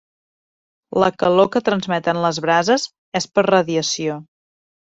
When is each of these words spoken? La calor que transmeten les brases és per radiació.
La 1.03 1.09
calor 1.23 1.49
que 1.57 1.61
transmeten 1.69 2.21
les 2.25 2.41
brases 2.47 2.89
és 3.23 3.31
per 3.37 3.47
radiació. 3.49 4.21